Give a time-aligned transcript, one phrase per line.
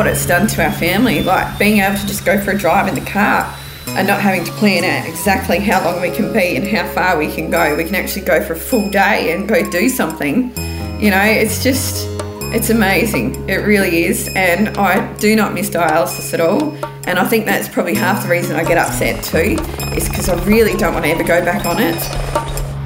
[0.00, 1.22] what it's done to our family.
[1.22, 3.54] Like being able to just go for a drive in the car
[3.88, 7.18] and not having to plan out exactly how long we can be and how far
[7.18, 7.76] we can go.
[7.76, 10.56] We can actually go for a full day and go do something.
[10.98, 12.06] You know, it's just,
[12.50, 13.46] it's amazing.
[13.46, 14.30] It really is.
[14.34, 16.74] And I do not miss dialysis at all.
[17.06, 19.62] And I think that's probably half the reason I get upset too,
[19.94, 22.00] is because I really don't want to ever go back on it.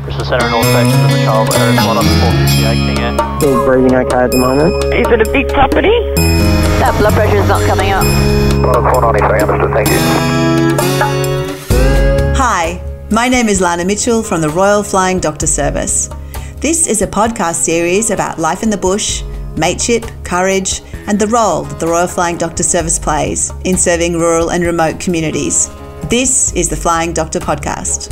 [0.02, 4.32] Bristol Centre and all of the child at Harris Water 458 Still breathing okay at
[4.32, 4.82] the moment.
[4.92, 6.33] Is it a big property?
[6.84, 8.04] That blood pressure is not coming up.
[8.92, 9.96] 493, understood, thank you.
[12.36, 12.78] Hi,
[13.10, 16.10] my name is Lana Mitchell from the Royal Flying Doctor Service.
[16.60, 19.22] This is a podcast series about life in the bush,
[19.56, 24.50] mateship, courage, and the role that the Royal Flying Doctor Service plays in serving rural
[24.50, 25.70] and remote communities.
[26.10, 28.10] This is the Flying Doctor Podcast.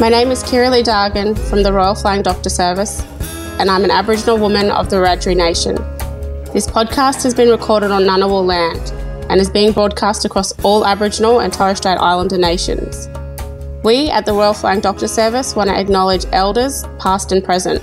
[0.00, 3.06] My name is Kira Lee Dargan from the Royal Flying Doctor Service,
[3.58, 5.76] and I'm an Aboriginal woman of the Wiradjuri Nation.
[6.52, 8.92] This podcast has been recorded on Ngunnawal land
[9.30, 13.08] and is being broadcast across all Aboriginal and Torres Strait Islander nations.
[13.84, 17.82] We at the Royal Flying Doctor Service want to acknowledge elders, past and present.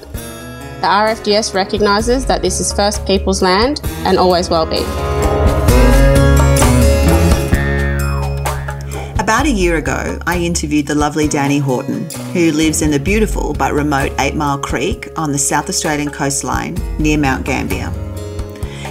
[0.82, 5.21] The RFDS recognises that this is First Peoples land and always will be.
[9.32, 13.54] About a year ago, I interviewed the lovely Danni Horton, who lives in the beautiful
[13.54, 17.88] but remote Eight Mile Creek on the South Australian coastline near Mount Gambier.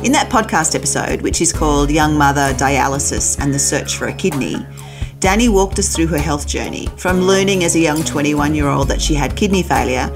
[0.02, 4.14] In that podcast episode, which is called Young Mother Dialysis and the Search for a
[4.14, 4.54] Kidney,
[5.18, 8.88] Danni walked us through her health journey from learning as a young 21 year old
[8.88, 10.08] that she had kidney failure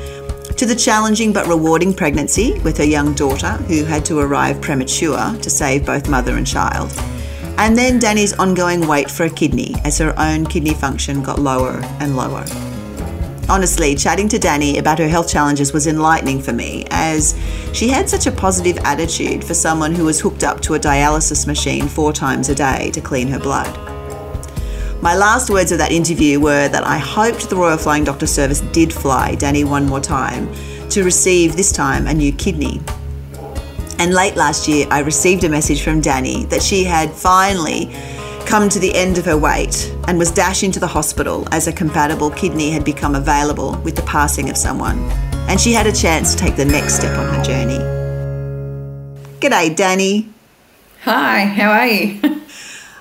[0.56, 5.36] to the challenging but rewarding pregnancy with her young daughter, who had to arrive premature
[5.42, 6.90] to save both mother and child.
[7.56, 11.80] And then Danni's ongoing wait for a kidney as her own kidney function got lower
[12.00, 12.44] and lower.
[13.48, 17.38] Honestly, chatting to Danni about her health challenges was enlightening for me as
[17.74, 21.46] she had such a positive attitude for someone who was hooked up to a dialysis
[21.46, 23.72] machine four times a day to clean her blood.
[25.02, 28.62] My last words of that interview were that I hoped the Royal Flying Doctor Service
[28.72, 30.50] did fly Danni one more time
[30.88, 32.80] to receive this time a new kidney.
[33.98, 37.90] And late last year, I received a message from Danni that she had finally
[38.46, 41.72] come to the end of her wait and was dashing to the hospital as a
[41.72, 44.98] compatible kidney had become available with the passing of someone.
[45.48, 47.78] And she had a chance to take the next step on her journey.
[49.40, 50.28] G'day, Danni.
[51.02, 52.40] Hi, how are you?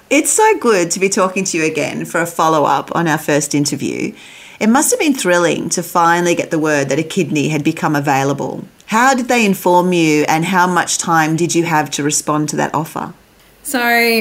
[0.09, 3.17] It's so good to be talking to you again for a follow up on our
[3.17, 4.13] first interview.
[4.59, 7.95] It must have been thrilling to finally get the word that a kidney had become
[7.95, 8.63] available.
[8.87, 12.55] How did they inform you, and how much time did you have to respond to
[12.57, 13.13] that offer?
[13.63, 13.79] So,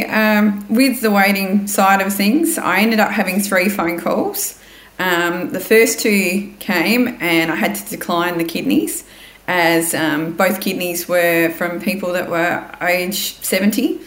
[0.09, 4.59] um, with the waiting side of things, I ended up having three phone calls.
[5.01, 9.05] Um, the first two came, and I had to decline the kidneys,
[9.49, 14.01] as um, both kidneys were from people that were age 70.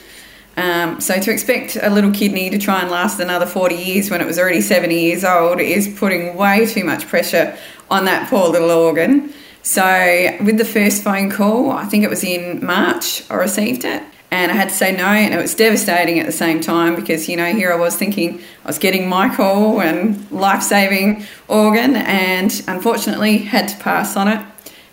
[0.56, 4.22] Um, so, to expect a little kidney to try and last another 40 years when
[4.22, 7.58] it was already 70 years old is putting way too much pressure
[7.92, 9.34] on that poor little organ.
[9.66, 14.03] So, with the first phone call, I think it was in March, I received it
[14.30, 17.30] and I had to say no, and it was devastating at the same time because
[17.30, 21.96] you know here I was thinking I was getting my call and life saving organ,
[21.96, 24.46] and unfortunately had to pass on it.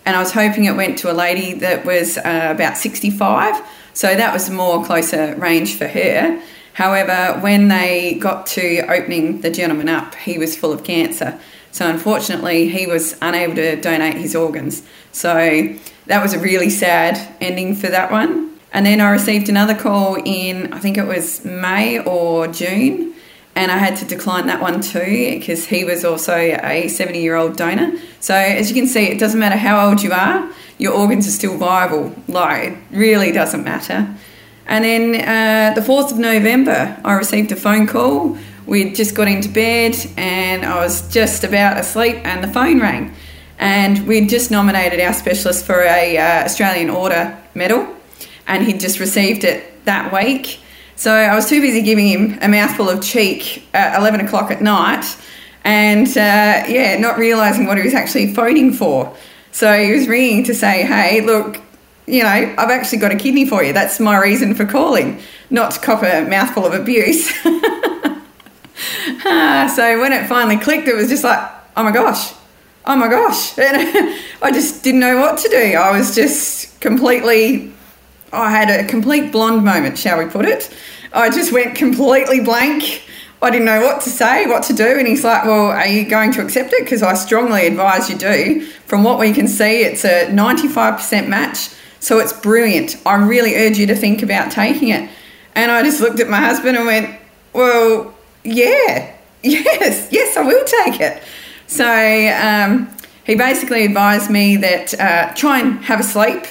[0.05, 3.61] And I was hoping it went to a lady that was uh, about 65,
[3.93, 6.41] so that was more closer range for her.
[6.73, 11.39] However, when they got to opening the gentleman up, he was full of cancer.
[11.73, 14.83] So unfortunately, he was unable to donate his organs.
[15.11, 15.75] So
[16.05, 18.59] that was a really sad ending for that one.
[18.71, 23.15] And then I received another call in, I think it was May or June,
[23.55, 27.35] and I had to decline that one too because he was also a 70 year
[27.35, 27.99] old donor.
[28.19, 30.47] So, as you can see, it doesn't matter how old you are,
[30.77, 32.15] your organs are still viable.
[32.27, 34.15] Like, it really doesn't matter.
[34.67, 38.37] And then uh, the 4th of November, I received a phone call.
[38.65, 43.13] We'd just got into bed and I was just about asleep, and the phone rang.
[43.59, 47.95] And we'd just nominated our specialist for a uh, Australian Order medal
[48.47, 50.59] and he'd just received it that week.
[50.95, 54.61] So I was too busy giving him a mouthful of cheek at 11 o'clock at
[54.61, 55.05] night
[55.63, 59.15] and uh, yeah, not realising what he was actually phoning for.
[59.51, 61.61] So he was ringing to say, hey, look,
[62.05, 63.71] you know, I've actually got a kidney for you.
[63.71, 67.31] That's my reason for calling, not to cop a mouthful of abuse.
[69.75, 71.39] So when it finally clicked, it was just like,
[71.77, 72.33] oh my gosh,
[72.85, 73.57] oh my gosh.
[73.57, 75.75] And I just didn't know what to do.
[75.75, 77.73] I was just completely
[78.33, 80.75] I had a complete blonde moment, shall we put it.
[81.13, 83.03] I just went completely blank.
[83.43, 84.97] I didn't know what to say, what to do.
[84.97, 86.83] And he's like, Well, are you going to accept it?
[86.83, 88.65] Because I strongly advise you do.
[88.87, 91.69] From what we can see, it's a 95% match.
[91.99, 92.97] So it's brilliant.
[93.05, 95.09] I really urge you to think about taking it.
[95.55, 97.19] And I just looked at my husband and went,
[97.53, 98.12] Well,
[98.43, 101.23] yeah, yes, yes, I will take it.
[101.67, 102.89] So um,
[103.25, 106.45] he basically advised me that uh, try and have a sleep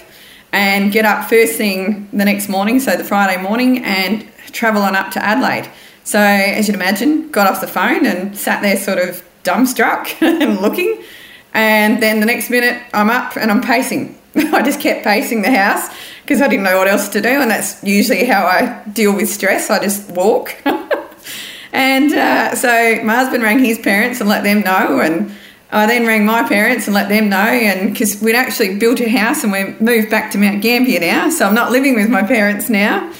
[0.52, 4.94] and get up first thing the next morning, so the Friday morning, and travel on
[4.94, 5.70] up to Adelaide.
[6.04, 10.60] So, as you'd imagine, got off the phone and sat there sort of dumbstruck and
[10.60, 11.02] looking.
[11.54, 14.18] And then the next minute, I'm up and I'm pacing.
[14.34, 15.88] I just kept pacing the house
[16.22, 17.28] because I didn't know what else to do.
[17.28, 19.70] And that's usually how I deal with stress.
[19.70, 20.56] I just walk.
[21.72, 25.00] and uh, so my husband rang his parents and let them know.
[25.00, 25.32] And
[25.70, 27.36] I then rang my parents and let them know.
[27.36, 31.30] And because we'd actually built a house and we moved back to Mount Gambier now.
[31.30, 33.12] So I'm not living with my parents now.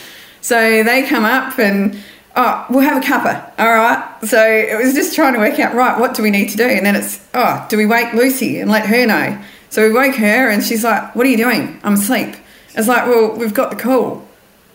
[0.42, 1.98] So they come up and
[2.36, 3.52] oh, we'll have a cuppa.
[3.58, 4.18] All right.
[4.24, 6.64] So it was just trying to work out, right, what do we need to do?
[6.64, 9.42] And then it's, oh, do we wake Lucy and let her know?
[9.70, 11.80] So we woke her and she's like, what are you doing?
[11.82, 12.36] I'm asleep.
[12.74, 14.26] It's like, well, we've got the call.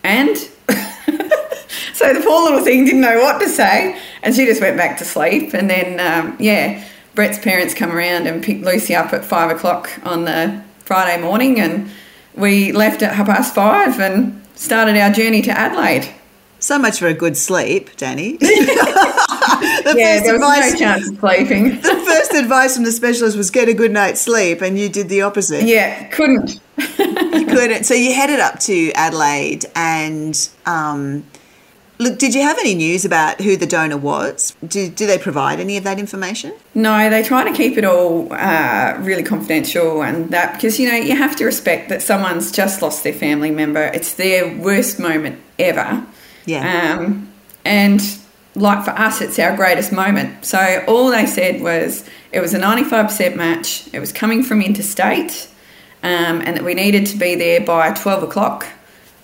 [0.02, 0.36] And?
[1.98, 3.98] So the poor little thing didn't know what to say.
[4.22, 5.52] And she just went back to sleep.
[5.52, 6.84] And then, um, yeah,
[7.16, 11.58] Brett's parents come around and picked Lucy up at five o'clock on the Friday morning.
[11.58, 11.90] And
[12.36, 16.08] we left at half past five and started our journey to Adelaide.
[16.60, 18.38] So much for a good sleep, Danni.
[18.38, 21.64] the Yeah, first there was advice, no chance of sleeping.
[21.80, 25.08] the first advice from the specialist was get a good night's sleep, and you did
[25.08, 25.64] the opposite.
[25.66, 26.60] yeah, couldn't.
[26.78, 27.84] You couldn't.
[27.84, 31.24] So you headed up to Adelaide, and um,
[31.98, 34.56] look, did you have any news about who the donor was?
[34.66, 36.54] Do, do they provide any of that information?
[36.74, 40.96] No, they try to keep it all uh, really confidential and that because you know
[40.96, 43.84] you have to respect that someone's just lost their family member.
[43.84, 46.06] It's their worst moment ever.
[46.46, 46.98] Yeah.
[46.98, 47.32] Um,
[47.64, 48.00] and
[48.54, 50.44] like for us, it's our greatest moment.
[50.44, 55.48] So all they said was it was a 95% match, it was coming from interstate,
[56.02, 58.66] um, and that we needed to be there by 12 o'clock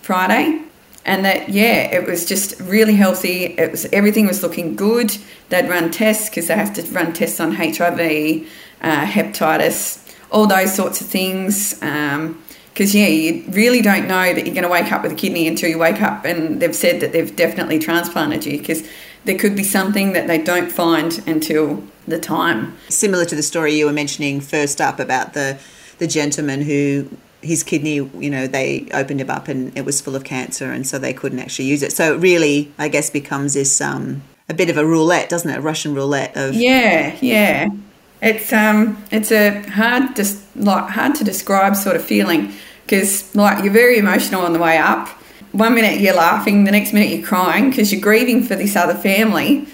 [0.01, 0.61] Friday.
[1.05, 3.45] And that, yeah, it was just really healthy.
[3.45, 5.15] It was everything was looking good.
[5.49, 8.47] They'd run tests because they have to run tests on HIV,
[8.81, 11.75] uh, hepatitis, all those sorts of things.
[11.75, 15.47] Because, yeah, you really don't know that you're going to wake up with a kidney
[15.47, 18.83] until you wake up and they've said that they've definitely transplanted you because
[19.25, 22.75] there could be something that they don't find until the time.
[22.89, 25.59] Similar to the story you were mentioning first up about the
[25.97, 27.09] the gentleman who
[27.45, 30.87] his kidney, you know, they opened him up and it was full of cancer, and
[30.87, 31.91] so they couldn't actually use it.
[31.91, 35.57] So it really, I guess, becomes this um, a bit of a roulette, doesn't it?
[35.57, 37.69] A Russian roulette of Yeah, yeah.
[38.21, 42.53] It's um, it's a hard, dis- like hard to describe sort of feeling
[42.85, 45.07] because like you're very emotional on the way up.
[45.51, 48.95] One minute you're laughing, the next minute you're crying because you're grieving for this other
[48.95, 49.67] family.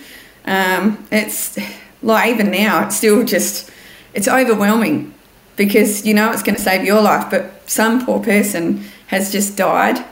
[0.45, 1.57] Um, it's
[2.03, 3.69] like even now, it's still just
[4.13, 5.13] it's overwhelming
[5.55, 9.55] because you know it's going to save your life, but some poor person has just
[9.55, 10.05] died,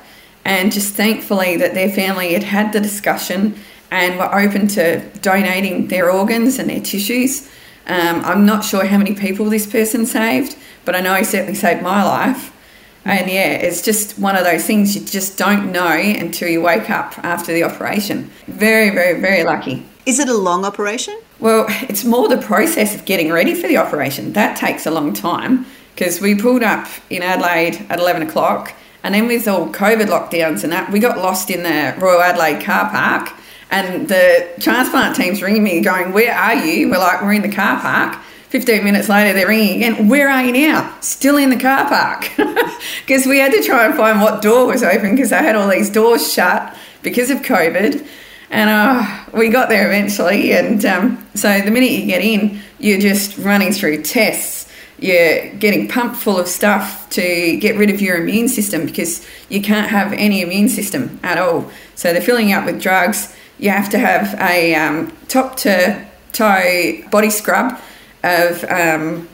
[0.45, 3.53] and just thankfully that their family had had the discussion
[3.91, 7.49] and were open to donating their organs and their tissues.
[7.85, 11.55] Um, I'm not sure how many people this person saved, but I know he certainly
[11.55, 12.55] saved my life.
[13.03, 16.89] And yeah, it's just one of those things you just don't know until you wake
[16.89, 18.29] up after the operation.
[18.47, 19.85] Very, very, very lucky.
[20.05, 21.19] Is it a long operation?
[21.39, 24.33] Well, it's more the process of getting ready for the operation.
[24.33, 25.65] That takes a long time
[25.99, 28.73] because we pulled up in Adelaide at 11 o'clock
[29.03, 32.63] and then with all COVID lockdowns and that, we got lost in the Royal Adelaide
[32.63, 33.33] car park
[33.69, 36.89] and the transplant team's ringing me going, where are you?
[36.89, 38.17] We're like, we're in the car park.
[38.47, 40.07] 15 minutes later, they're ringing again.
[40.07, 40.97] Where are you now?
[41.01, 42.31] Still in the car park.
[43.05, 45.67] Because we had to try and find what door was open because they had all
[45.67, 48.07] these doors shut because of COVID.
[48.51, 50.53] And uh, we got there eventually.
[50.53, 54.58] And um, so the minute you get in, you're just running through tests.
[55.01, 59.61] You're getting pumped full of stuff to get rid of your immune system because you
[59.61, 61.71] can't have any immune system at all.
[61.95, 63.35] So they're filling up with drugs.
[63.57, 67.79] You have to have a um, top to toe body scrub
[68.23, 69.27] of um,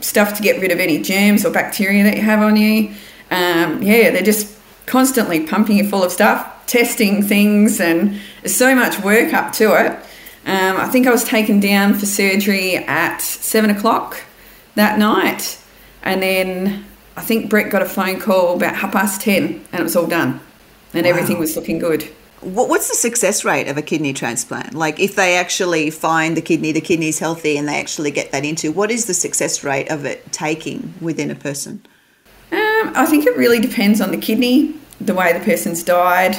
[0.00, 2.90] stuff to get rid of any germs or bacteria that you have on you.
[3.30, 4.56] Um, yeah, they're just
[4.86, 9.74] constantly pumping you full of stuff, testing things, and there's so much work up to
[9.74, 9.92] it.
[10.46, 14.22] Um, I think I was taken down for surgery at seven o'clock
[14.78, 15.60] that night,
[16.02, 16.84] and then
[17.16, 20.06] I think Brett got a phone call about half past ten, and it was all
[20.06, 20.40] done,
[20.94, 22.10] and everything was looking good.
[22.40, 24.72] What's the success rate of a kidney transplant?
[24.72, 28.44] Like, if they actually find the kidney, the kidney's healthy, and they actually get that
[28.44, 31.82] into, what is the success rate of it taking within a person?
[32.52, 36.36] Um, I think it really depends on the kidney, the way the person's died,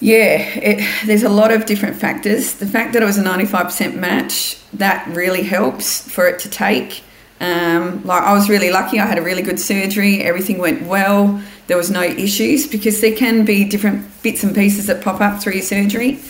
[0.00, 2.54] Yeah, it, there's a lot of different factors.
[2.54, 7.03] The fact that it was a 95% match, that really helps for it to take.
[7.40, 8.98] Um, like I was really lucky.
[9.00, 10.22] I had a really good surgery.
[10.22, 11.42] Everything went well.
[11.66, 15.42] There was no issues because there can be different bits and pieces that pop up
[15.42, 16.20] through your surgery.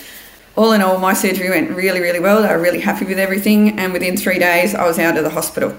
[0.57, 2.43] All in all, my surgery went really, really well.
[2.43, 5.31] They were really happy with everything, and within three days, I was out of the
[5.31, 5.77] hospital.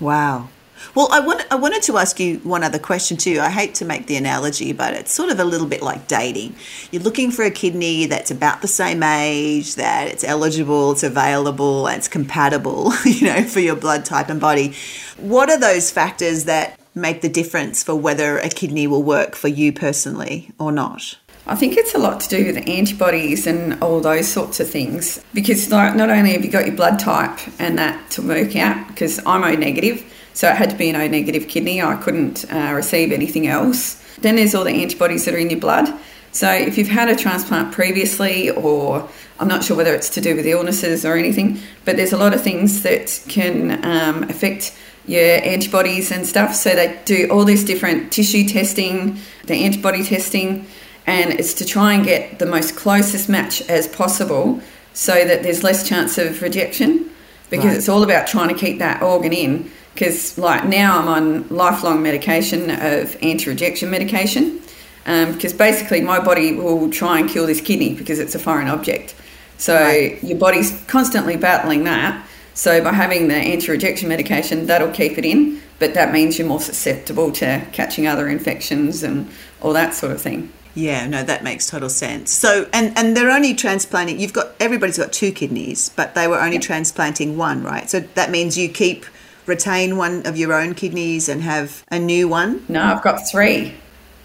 [0.00, 0.48] Wow.
[0.94, 3.40] Well, I, want, I wanted to ask you one other question too.
[3.40, 6.54] I hate to make the analogy, but it's sort of a little bit like dating.
[6.90, 11.86] You're looking for a kidney that's about the same age, that it's eligible, it's available,
[11.86, 14.74] and it's compatible, you know, for your blood type and body.
[15.16, 19.48] What are those factors that make the difference for whether a kidney will work for
[19.48, 21.16] you personally or not?
[21.46, 25.24] I think it's a lot to do with antibodies and all those sorts of things
[25.34, 28.86] because like, not only have you got your blood type and that to work out
[28.88, 30.04] because I'm O negative,
[30.34, 31.82] so it had to be an O negative kidney.
[31.82, 34.02] I couldn't uh, receive anything else.
[34.20, 35.92] Then there's all the antibodies that are in your blood.
[36.32, 39.08] So if you've had a transplant previously, or
[39.38, 42.32] I'm not sure whether it's to do with illnesses or anything, but there's a lot
[42.32, 44.74] of things that can um, affect
[45.06, 46.54] your antibodies and stuff.
[46.54, 50.66] So they do all this different tissue testing, the antibody testing
[51.06, 54.60] and it's to try and get the most closest match as possible
[54.94, 57.10] so that there's less chance of rejection
[57.50, 57.76] because Right.
[57.76, 62.02] it's all about trying to keep that organ in because like now i'm on lifelong
[62.02, 64.60] medication of anti-rejection medication
[65.06, 68.68] um, because basically my body will try and kill this kidney because it's a foreign
[68.68, 69.14] object
[69.58, 70.22] so Right.
[70.22, 75.60] your body's constantly battling that so by having the anti-rejection medication that'll keep it in
[75.78, 79.28] but that means you're more susceptible to catching other infections and
[79.60, 82.30] all that sort of thing Yeah, no, that makes total sense.
[82.32, 84.18] So, and and they're only transplanting.
[84.18, 87.90] You've got everybody's got two kidneys, but they were only transplanting one, right?
[87.90, 89.04] So that means you keep
[89.46, 92.64] retain one of your own kidneys and have a new one.
[92.68, 93.74] No, I've got three.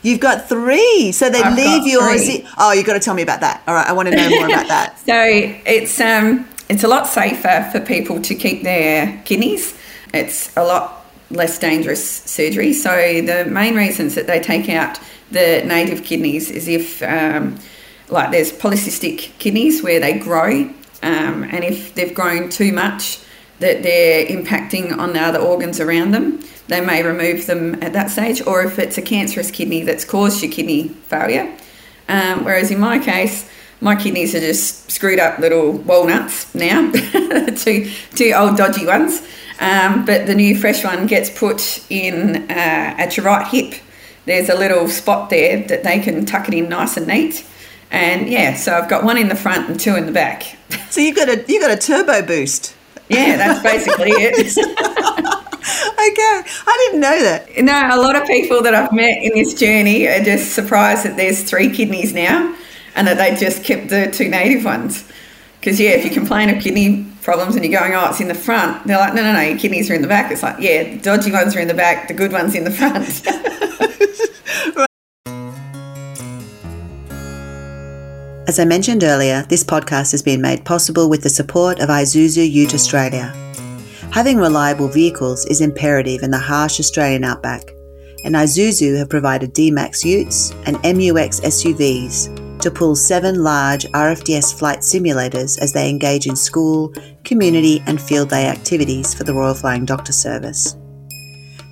[0.04, 2.26] You've got three, so they I've leave yours.
[2.26, 2.48] three.
[2.58, 3.64] Oh, you've got to tell me about that.
[3.68, 5.00] All right, I want to know more about that.
[5.08, 9.78] So it's um it's a lot safer for people to keep their kidneys.
[10.14, 12.74] It's a lot less dangerous surgery.
[12.74, 15.00] So the main reasons that they take out
[15.32, 17.58] the native kidneys is if um,
[18.10, 20.70] like there's polycystic kidneys where they grow,
[21.04, 23.20] um, and if they've grown too much,
[23.60, 26.40] that they're impacting on the other organs around them.
[26.68, 30.44] They may remove them at that stage, or if it's a cancerous kidney that's caused
[30.44, 31.56] your kidney failure.
[32.10, 33.50] Um, whereas in my case,
[33.82, 36.92] my kidneys are just screwed up little walnuts now,
[37.56, 39.22] two two old dodgy ones.
[39.60, 43.76] Um, but the new fresh one gets put in uh, at your right hip.
[44.26, 47.46] There's a little spot there that they can tuck it in nice and neat.
[47.90, 50.44] And yeah, so I've got one in the front and two in the back.
[50.90, 52.74] So you've got a you got a turbo boost.
[53.10, 55.44] Yeah, that's basically it.
[56.00, 57.58] Okay, I didn't know that.
[57.58, 61.18] No, a lot of people that I've met in this journey are just surprised that
[61.18, 62.56] there's three kidneys now
[62.96, 65.04] and that they just kept the two native ones.
[65.60, 68.36] Because, yeah, if you complain of kidney problems and you're going, oh, it's in the
[68.36, 70.32] front, they're like, no, no, no, your kidneys are in the back.
[70.32, 72.72] It's like, yeah, the dodgy ones are in the back, the good ones in the
[72.72, 73.28] front.
[78.48, 82.50] As I mentioned earlier, this podcast has been made possible with the support of Isuzu
[82.50, 83.34] Ute Australia.
[84.12, 87.64] Having reliable vehicles is imperative in the harsh Australian outback,
[88.24, 94.80] and Isuzu have provided D-Max Utes and MU-X SUVs to pull seven large RFDS flight
[94.80, 96.94] simulators as they engage in school,
[97.26, 100.78] community, and field day activities for the Royal Flying Doctor Service.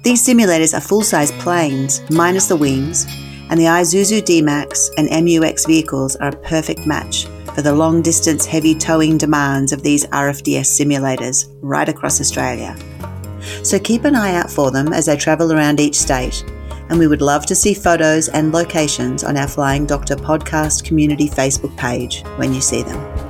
[0.03, 3.05] These simulators are full size planes, minus the wings,
[3.49, 8.45] and the Isuzu D-Max and MU-X vehicles are a perfect match for the long distance
[8.45, 12.75] heavy towing demands of these RFDS simulators right across Australia.
[13.63, 16.43] So keep an eye out for them as they travel around each state,
[16.89, 21.29] and we would love to see photos and locations on our Flying Doctor podcast community
[21.29, 23.25] Facebook page when you see them.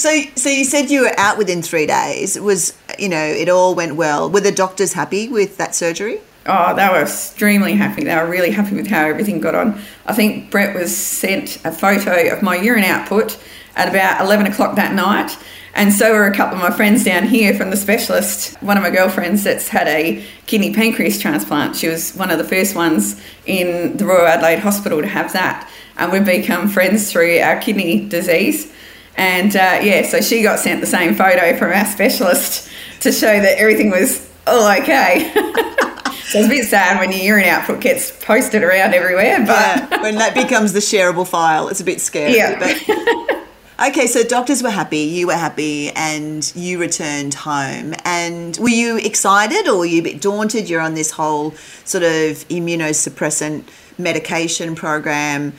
[0.00, 2.40] So, so you said you were out within three days.
[2.40, 4.30] Was you know it all went well?
[4.30, 6.20] Were the doctors happy with that surgery?
[6.46, 8.04] Oh, they were extremely happy.
[8.04, 9.80] They were really happy with how everything got on.
[10.06, 13.38] I think Brett was sent a photo of my urine output
[13.76, 15.36] at about 11 o'clock that night.
[15.74, 18.60] And so were a couple of my friends down here from the specialist.
[18.62, 21.76] One of my girlfriends that's had a kidney pancreas transplant.
[21.76, 25.70] She was one of the first ones in the Royal Adelaide Hospital to have that.
[25.96, 28.72] And we've become friends through our kidney disease.
[29.20, 33.26] And uh, yeah, so she got sent the same photo from our specialist to show
[33.40, 35.30] that everything was all okay.
[35.34, 40.02] so it's a bit sad when your urine output gets posted around everywhere, but Yeah,
[40.02, 42.34] when that becomes the shareable file, it's a bit scary.
[42.34, 42.58] Yeah.
[42.58, 43.46] But
[43.88, 47.94] Okay, so doctors were happy, you were happy, and you returned home.
[48.04, 50.68] And were you excited or were you a bit daunted?
[50.68, 51.52] You're on this whole
[51.84, 53.64] sort of immunosuppressant
[53.96, 55.54] medication program.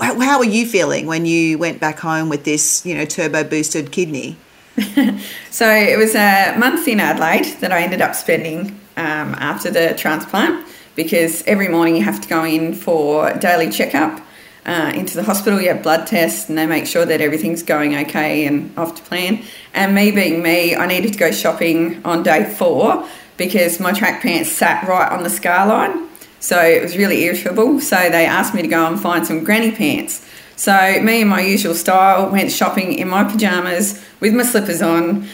[0.00, 3.92] How, were you feeling when you went back home with this, you know, turbo boosted
[3.92, 4.36] kidney?
[5.50, 9.94] So it was a month in Adelaide that I ended up spending um, after the
[9.94, 14.22] transplant because every morning you have to go in for daily checkup
[14.64, 15.60] uh, into the hospital.
[15.60, 19.02] You have blood tests and they make sure that everything's going okay and off to
[19.02, 19.42] plan.
[19.74, 24.22] And me being me, I needed to go shopping on day four because my track
[24.22, 26.08] pants sat right on the scar line.
[26.42, 27.80] So it was really irritable.
[27.80, 30.26] So they asked me to go and find some granny pants.
[30.56, 35.28] So me and my usual style went shopping in my pajamas with my slippers on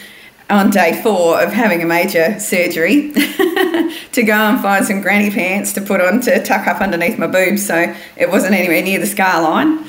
[0.51, 3.11] on day four of having a major surgery
[4.11, 7.27] to go and find some granny pants to put on to tuck up underneath my
[7.27, 9.85] boobs so it wasn't anywhere near the scar line.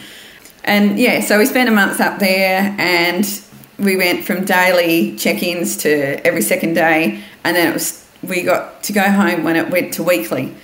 [0.65, 3.27] And yeah, so we spent a month up there and
[3.79, 8.83] we went from daily check-ins to every second day and then it was we got
[8.85, 10.55] to go home when it went to weekly.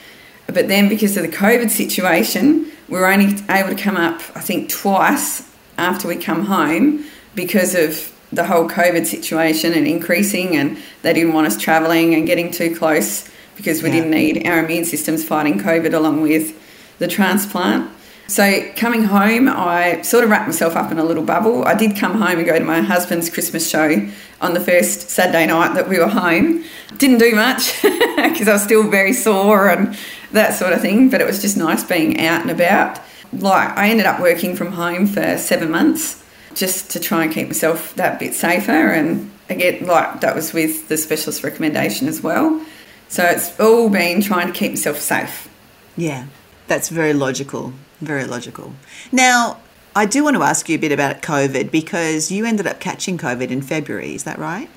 [0.47, 4.41] But then because of the COVID situation, we were only able to come up I
[4.41, 5.43] think twice
[5.77, 11.33] after we come home because of the whole COVID situation and increasing, and they didn't
[11.33, 13.97] want us travelling and getting too close because we Yeah.
[13.97, 16.53] didn't need our immune systems fighting COVID along with
[16.99, 17.89] the transplant.
[18.29, 21.65] So coming home, I sort of wrapped myself up in a little bubble.
[21.65, 24.05] I did come home and go to my husband's Christmas show
[24.41, 26.65] on the first Saturday night that we were home.
[26.99, 29.97] Didn't do much because I was still very sore and
[30.33, 33.01] that sort of thing, but it was just nice being out and about.
[33.33, 37.49] Like I ended up working from home for seven months just to try and keep
[37.49, 42.65] myself that bit safer and again like that was with the specialist recommendation as well.
[43.09, 45.49] So it's all been trying to keep myself safe.
[45.97, 46.27] Yeah,
[46.67, 47.73] that's very logical.
[48.01, 48.75] Very logical.
[49.13, 49.59] Now,
[49.95, 53.17] I do want to ask you a bit about COVID because you ended up catching
[53.17, 54.69] COVID in February, is that right?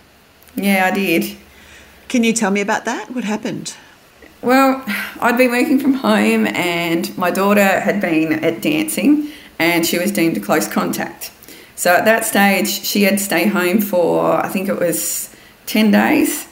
[0.56, 1.38] Yeah, I did.
[2.08, 3.12] Can you tell me about that?
[3.12, 3.76] What happened?
[4.42, 4.82] Well,
[5.20, 10.14] I'd been working from home and my daughter had been at dancing and she was
[10.14, 11.32] deemed a close contact.
[11.76, 15.92] So at that stage, she had to stay home for, I think it was 10
[15.92, 16.48] days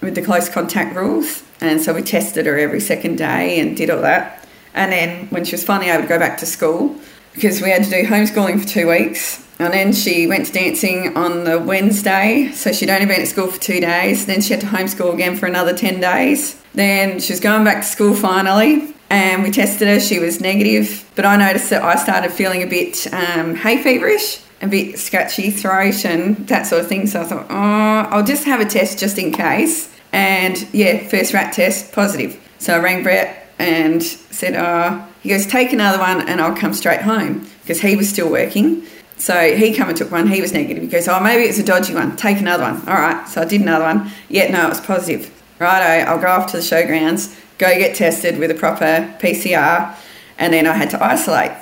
[0.00, 1.42] with the close contact rules.
[1.60, 4.46] And so we tested her every second day and did all that.
[4.72, 6.96] And then when she was finally able to go back to school,
[7.32, 11.16] because we had to do homeschooling for two weeks, and then she went to dancing
[11.16, 14.26] on the Wednesday, so she'd only been at school for two days.
[14.26, 16.61] Then she had to homeschool again for another 10 days.
[16.74, 20.00] Then she was going back to school finally, and we tested her.
[20.00, 24.40] She was negative, but I noticed that I started feeling a bit um, hay feverish,
[24.62, 27.06] a bit scratchy throat, and that sort of thing.
[27.06, 29.94] So I thought, oh, I'll just have a test just in case.
[30.12, 32.38] And yeah, first RAT test, positive.
[32.58, 36.74] So I rang Brett and said, oh, he goes, take another one and I'll come
[36.74, 38.84] straight home because he was still working.
[39.16, 40.26] So he come and took one.
[40.26, 40.82] He was negative.
[40.82, 42.16] He goes, oh, maybe it's a dodgy one.
[42.16, 42.76] Take another one.
[42.88, 43.26] All right.
[43.28, 44.10] So I did another one.
[44.28, 45.30] Yeah, no, it was positive.
[45.58, 49.94] Righto, I'll go off to the showgrounds, go get tested with a proper PCR,
[50.38, 51.52] and then I had to isolate.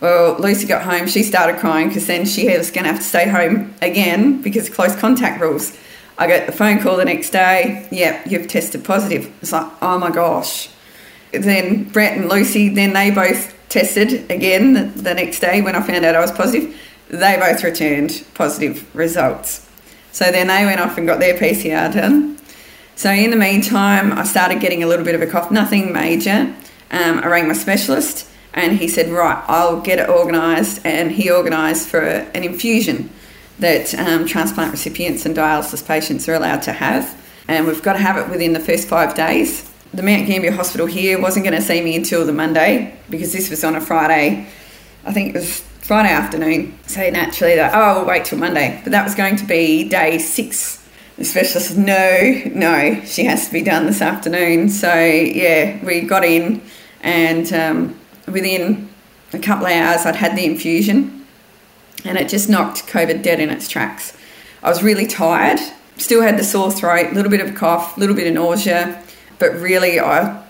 [0.00, 1.08] Well, Lucy got home.
[1.08, 4.68] She started crying because then she was going to have to stay home again because
[4.68, 5.76] of close contact rules.
[6.16, 7.88] I got the phone call the next day.
[7.90, 9.32] Yep, you've tested positive.
[9.42, 10.68] It's like, oh my gosh.
[11.32, 15.82] Then Brett and Lucy, then they both tested again the, the next day when I
[15.82, 16.76] found out I was positive.
[17.08, 19.68] They both returned positive results.
[20.12, 22.37] So then they went off and got their PCR done.
[22.98, 26.52] So in the meantime, I started getting a little bit of a cough, nothing major.
[26.90, 30.84] Um, I rang my specialist and he said, right, I'll get it organised.
[30.84, 33.08] And he organised for an infusion
[33.60, 37.16] that um, transplant recipients and dialysis patients are allowed to have.
[37.46, 39.70] And we've got to have it within the first five days.
[39.94, 43.48] The Mount Gambier Hospital here wasn't going to see me until the Monday because this
[43.48, 44.48] was on a Friday.
[45.04, 46.76] I think it was Friday afternoon.
[46.88, 48.80] So naturally, that oh, we'll wait till Monday.
[48.82, 50.84] But that was going to be day six.
[51.18, 54.68] The specialist said, no, no, she has to be done this afternoon.
[54.68, 56.62] So yeah, we got in,
[57.00, 58.88] and um, within
[59.32, 61.26] a couple of hours, I'd had the infusion,
[62.04, 64.16] and it just knocked COVID dead in its tracks.
[64.62, 65.58] I was really tired,
[65.96, 68.34] still had the sore throat, a little bit of a cough, a little bit of
[68.34, 69.02] nausea,
[69.40, 70.44] but really I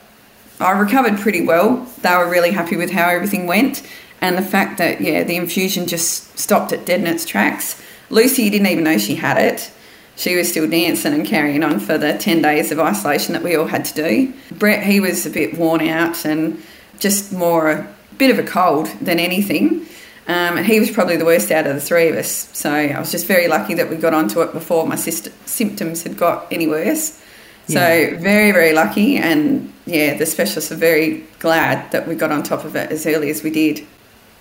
[0.61, 1.87] I recovered pretty well.
[2.03, 3.89] They were really happy with how everything went
[4.21, 7.81] and the fact that yeah, the infusion just stopped it dead in its tracks.
[8.11, 9.71] Lucy didn't even know she had it.
[10.19, 13.55] She was still dancing and carrying on for the 10 days of isolation that we
[13.55, 14.33] all had to do.
[14.51, 16.61] Brett, he was a bit worn out and
[16.99, 19.87] just more a bit of a cold than anything.
[20.27, 22.51] Um, and he was probably the worst out of the three of us.
[22.53, 26.03] So I was just very lucky that we got onto it before my sister, symptoms
[26.03, 27.23] had got any worse.
[27.69, 29.19] So very, very lucky.
[29.19, 33.07] And yeah, the specialists are very glad that we got on top of it as
[33.07, 33.87] early as we did.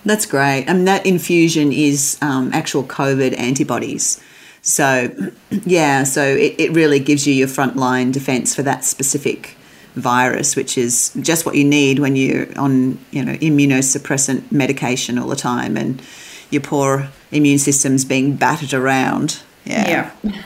[0.04, 0.64] That's great.
[0.66, 4.20] And that infusion is um, actual COVID antibodies.
[4.62, 9.56] So, yeah, so it, it really gives you your frontline defense for that specific
[9.94, 15.28] virus, which is just what you need when you're on, you know, immunosuppressant medication all
[15.28, 16.02] the time and
[16.50, 19.40] your poor immune system's being battered around.
[19.64, 20.10] Yeah.
[20.22, 20.42] Yeah.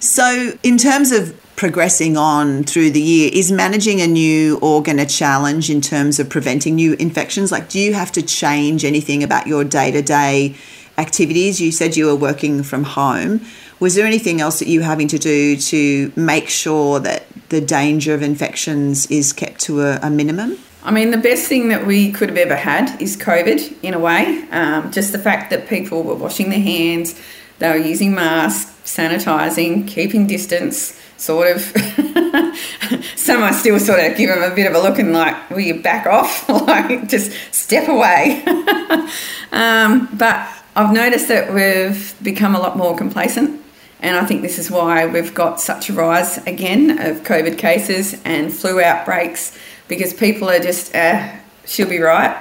[0.00, 5.06] So, in terms of progressing on through the year, is managing a new organ a
[5.06, 7.50] challenge in terms of preventing new infections?
[7.50, 10.54] Like, do you have to change anything about your day to day
[10.98, 11.60] activities?
[11.60, 13.40] You said you were working from home.
[13.78, 17.60] Was there anything else that you were having to do to make sure that the
[17.60, 20.58] danger of infections is kept to a, a minimum?
[20.82, 23.98] I mean, the best thing that we could have ever had is COVID in a
[23.98, 24.46] way.
[24.52, 27.20] Um, just the fact that people were washing their hands,
[27.58, 31.60] they were using masks, sanitising, keeping distance, sort of.
[33.16, 35.60] Some I still sort of give them a bit of a look and like, will
[35.60, 36.48] you back off?
[36.48, 38.44] like, just step away.
[39.52, 43.62] um, but I've noticed that we've become a lot more complacent.
[44.00, 48.20] And I think this is why we've got such a rise again of COVID cases
[48.26, 49.56] and flu outbreaks
[49.88, 51.32] because people are just, uh,
[51.64, 52.36] she'll be right.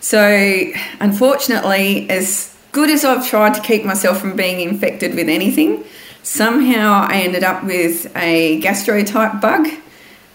[0.00, 0.70] So,
[1.00, 5.82] unfortunately, as good as I've tried to keep myself from being infected with anything,
[6.22, 9.66] somehow I ended up with a gastro type bug.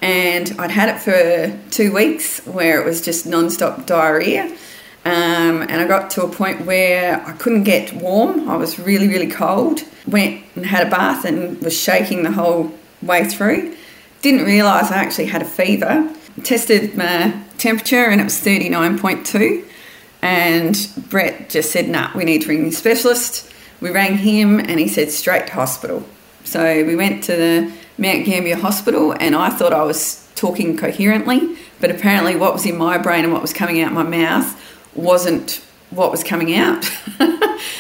[0.02, 4.52] And I'd had it for two weeks where it was just non stop diarrhea.
[5.06, 8.50] Um, and I got to a point where I couldn't get warm.
[8.50, 9.82] I was really, really cold.
[10.08, 13.76] Went and had a bath and was shaking the whole way through.
[14.22, 16.10] Didn't realise I actually had a fever.
[16.44, 19.66] Tested my temperature and it was 39.2.
[20.22, 23.52] And Brett just said, nah, we need to ring the specialist.
[23.82, 26.08] We rang him and he said, straight to hospital.
[26.46, 31.58] So we went to the Mount Gambier Hospital and I thought I was talking coherently,
[31.82, 34.60] but apparently what was in my brain and what was coming out my mouth
[34.96, 36.90] wasn't what was coming out.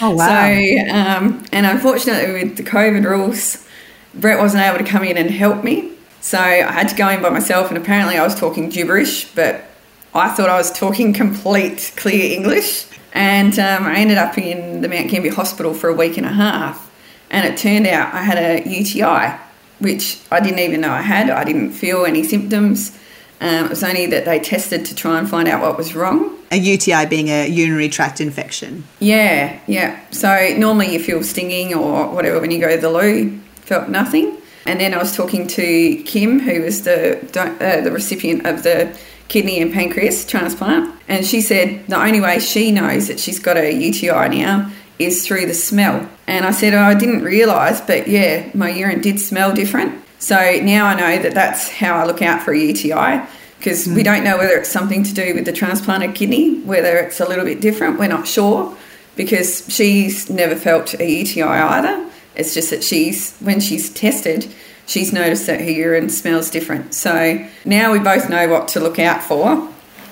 [0.01, 0.27] Oh, wow.
[0.27, 3.65] So, um, and unfortunately, with the COVID rules,
[4.13, 5.91] Brett wasn't able to come in and help me.
[6.21, 9.65] So I had to go in by myself, and apparently I was talking gibberish, but
[10.13, 12.85] I thought I was talking complete clear English.
[13.13, 16.33] And um, I ended up in the Mount Gambier Hospital for a week and a
[16.33, 16.91] half.
[17.29, 19.39] And it turned out I had a UTI,
[19.79, 21.29] which I didn't even know I had.
[21.29, 22.97] I didn't feel any symptoms.
[23.43, 26.37] Um, it was only that they tested to try and find out what was wrong.
[26.49, 28.85] A UTI being a urinary tract infection.
[28.99, 29.99] Yeah, yeah.
[30.11, 33.37] So normally you feel stinging or whatever when you go to the loo.
[33.65, 34.37] Felt nothing.
[34.65, 38.97] And then I was talking to Kim, who was the uh, the recipient of the
[39.27, 43.57] kidney and pancreas transplant, and she said the only way she knows that she's got
[43.57, 46.07] a UTI now is through the smell.
[46.27, 50.02] And I said, oh, I didn't realise, but yeah, my urine did smell different.
[50.23, 53.95] So now I know that that's how I look out for a UTI because we
[53.95, 54.05] mm.
[54.05, 57.43] don't know whether it's something to do with the transplanted kidney, whether it's a little
[57.43, 57.99] bit different.
[57.99, 58.73] We're not sure
[59.17, 62.09] because she's never felt a UTI either.
[62.35, 64.49] It's just that she's, when she's tested,
[64.85, 66.93] she's noticed that her urine smells different.
[66.93, 69.69] So now we both know what to look out for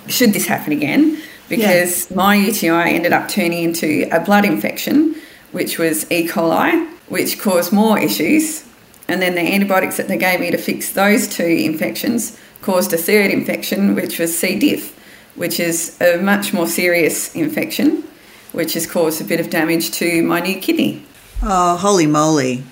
[0.09, 5.15] should this happen again because my UTI ended up turning into a blood infection,
[5.53, 6.27] which was E.
[6.27, 8.65] coli, which caused more issues.
[9.11, 12.97] And then the antibiotics that they gave me to fix those two infections caused a
[12.97, 14.57] third infection, which was C.
[14.57, 14.97] diff,
[15.35, 18.05] which is a much more serious infection,
[18.53, 21.03] which has caused a bit of damage to my new kidney.
[21.43, 22.63] Oh, holy moly.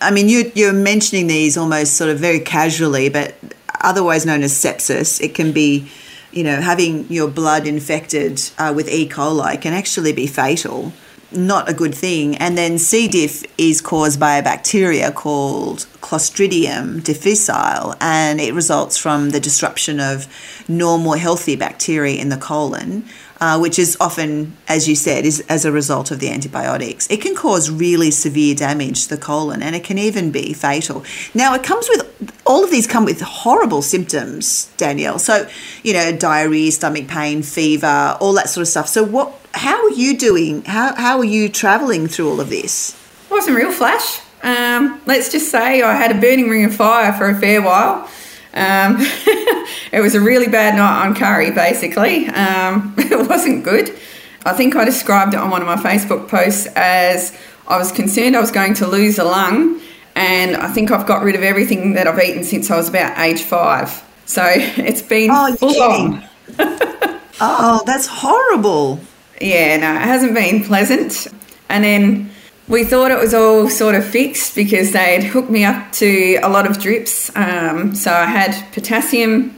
[0.00, 3.36] I mean, you, you're mentioning these almost sort of very casually, but
[3.80, 5.20] otherwise known as sepsis.
[5.20, 5.88] It can be,
[6.32, 9.08] you know, having your blood infected uh, with E.
[9.08, 10.92] coli can actually be fatal.
[11.34, 12.36] Not a good thing.
[12.36, 13.08] And then C.
[13.08, 20.00] diff is caused by a bacteria called Clostridium difficile, and it results from the disruption
[20.00, 20.26] of
[20.68, 23.04] normal, healthy bacteria in the colon
[23.40, 27.06] uh, which is often, as you said, is as a result of the antibiotics.
[27.10, 31.04] It can cause really severe damage to the colon, and it can even be fatal.
[31.34, 35.18] Now, it comes with all of these come with horrible symptoms, Danielle.
[35.18, 35.48] So,
[35.82, 38.88] you know, diarrhea, stomach pain, fever, all that sort of stuff.
[38.88, 39.40] So, what?
[39.54, 40.64] How are you doing?
[40.64, 42.94] How how are you traveling through all of this?
[43.26, 44.20] It wasn't real flash.
[44.42, 48.08] Um, let's just say I had a burning ring of fire for a fair while.
[48.52, 48.96] Um,
[49.92, 52.26] it was a really bad night on curry, basically.
[52.28, 53.96] Um, it wasn't good.
[54.44, 57.36] I think I described it on one of my Facebook posts as
[57.66, 59.80] I was concerned I was going to lose a lung,
[60.14, 63.18] and I think I've got rid of everything that I've eaten since I was about
[63.18, 64.02] age five.
[64.26, 66.22] So it's been Oh, full kidding.
[66.58, 67.20] on.
[67.40, 69.00] Oh, that's horrible.
[69.40, 71.26] Yeah, no, it hasn't been pleasant.
[71.68, 72.30] And then
[72.68, 76.48] we thought it was all sort of fixed because they'd hooked me up to a
[76.48, 77.34] lot of drips.
[77.36, 79.56] Um, so I had potassium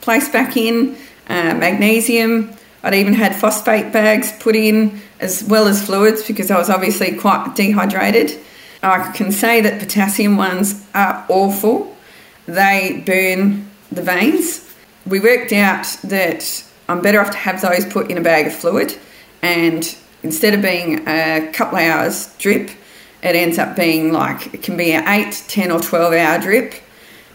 [0.00, 0.96] placed back in,
[1.28, 2.52] uh, magnesium.
[2.82, 7.16] I'd even had phosphate bags put in as well as fluids because I was obviously
[7.16, 8.38] quite dehydrated.
[8.82, 11.96] I can say that potassium ones are awful.
[12.46, 14.64] They burn the veins.
[15.04, 18.54] We worked out that I'm better off to have those put in a bag of
[18.54, 18.96] fluid
[19.42, 22.70] and instead of being a couple hours drip,
[23.22, 26.74] it ends up being like it can be an 8, 10 or 12 hour drip,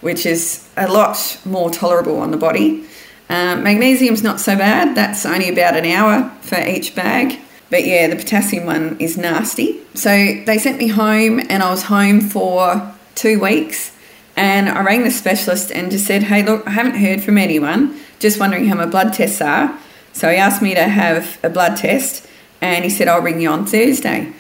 [0.01, 2.85] which is a lot more tolerable on the body.
[3.29, 7.39] Um, magnesium's not so bad, that's only about an hour for each bag.
[7.69, 9.81] But yeah, the potassium one is nasty.
[9.95, 13.91] So they sent me home, and I was home for two weeks.
[14.35, 17.99] And I rang the specialist and just said, Hey, look, I haven't heard from anyone,
[18.19, 19.75] just wondering how my blood tests are.
[20.13, 22.27] So he asked me to have a blood test,
[22.61, 24.33] and he said, I'll ring you on Thursday.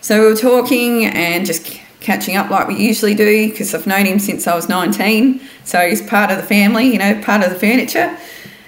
[0.00, 4.06] So we were talking and just catching up like we usually do because I've known
[4.06, 5.40] him since I was 19.
[5.64, 8.16] So he's part of the family, you know, part of the furniture.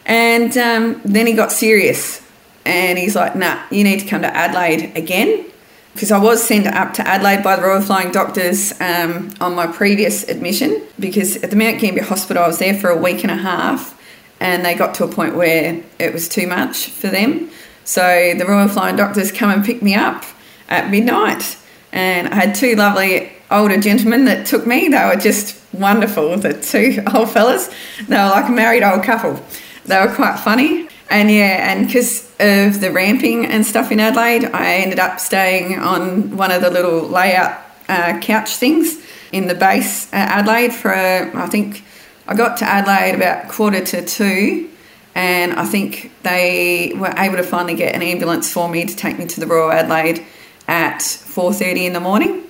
[0.05, 2.23] And um, then he got serious
[2.65, 5.47] and he's like, nah, you need to come to Adelaide again.
[5.95, 9.67] Because I was sent up to Adelaide by the Royal Flying Doctors um, on my
[9.67, 13.31] previous admission, because at the Mount Gambier Hospital, I was there for a week and
[13.31, 13.99] a half,
[14.43, 17.49] and they got to a point where it was too much for them.
[17.85, 20.25] So the Royal Flying Doctors come and pick me up
[20.69, 21.57] at midnight,
[21.93, 24.89] and I had two lovely older gentlemen that took me.
[24.89, 27.71] They were just wonderful, the two old fellas.
[28.09, 29.41] They were like a married old couple.
[29.85, 30.89] They were quite funny.
[31.09, 35.79] And yeah, and because of the ramping and stuff in Adelaide, I ended up staying
[35.79, 40.93] on one of the little layout uh, couch things in the base at Adelaide for,
[40.93, 41.85] uh, I think,
[42.27, 44.71] I got to Adelaide about quarter to two,
[45.15, 49.19] and I think they were able to finally get an ambulance for me to take
[49.19, 50.25] me to the Royal Adelaide
[50.69, 52.45] at 4.30 in the morning.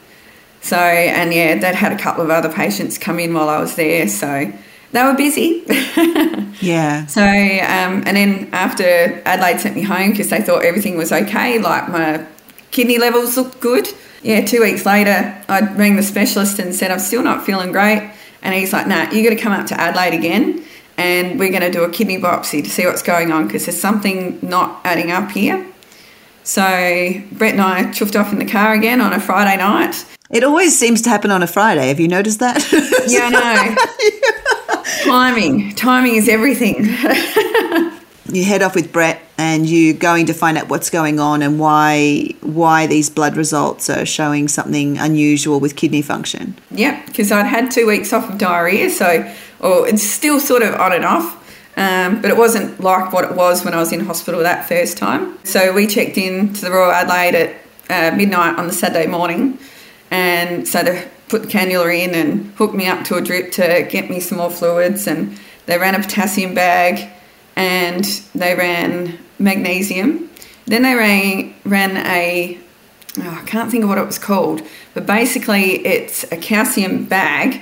[0.60, 3.74] So, and yeah, they'd had a couple of other patients come in while I was
[3.74, 4.52] there, so
[4.92, 5.64] they were busy.
[6.62, 7.06] Yeah.
[7.06, 8.84] So, um, and then after
[9.24, 12.24] Adelaide sent me home because they thought everything was okay, like my
[12.70, 13.88] kidney levels looked good.
[14.22, 18.12] Yeah, two weeks later, I rang the specialist and said, I'm still not feeling great.
[18.42, 20.64] And he's like, nah, you got to come up to Adelaide again
[20.96, 23.80] and we're going to do a kidney biopsy to see what's going on because there's
[23.80, 25.66] something not adding up here.
[26.44, 26.62] So
[27.32, 30.04] Brett and I chuffed off in the car again on a Friday night.
[30.30, 31.88] It always seems to happen on a Friday.
[31.88, 32.58] Have you noticed that?
[33.06, 34.82] Yeah, I know.
[35.04, 35.74] timing.
[35.74, 36.86] Timing is everything.
[38.26, 41.58] you head off with Brett and you're going to find out what's going on and
[41.58, 46.56] why why these blood results are showing something unusual with kidney function.
[46.70, 50.74] Yep, because I'd had two weeks off of diarrhea, so or it's still sort of
[50.74, 51.38] on and off.
[51.76, 54.98] Um, but it wasn't like what it was when I was in hospital that first
[54.98, 55.38] time.
[55.44, 59.58] So we checked in to the Royal Adelaide at uh, midnight on the Saturday morning,
[60.10, 63.88] and so they put the cannula in and hooked me up to a drip to
[63.90, 67.10] get me some more fluids, and they ran a potassium bag,
[67.56, 70.30] and they ran magnesium.
[70.66, 72.58] Then they ran ran a
[73.18, 74.62] oh, I can't think of what it was called,
[74.94, 77.60] but basically it's a calcium bag,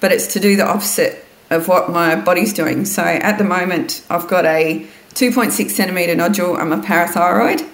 [0.00, 2.84] but it's to do the opposite of what my body's doing.
[2.84, 7.68] So at the moment, I've got a 2.6 centimeter nodule on my parathyroid